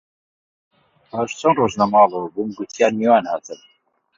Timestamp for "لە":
1.79-1.85